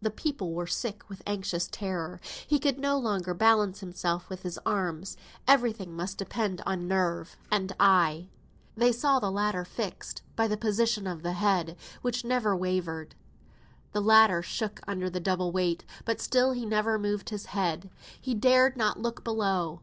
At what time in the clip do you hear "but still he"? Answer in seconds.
16.06-16.64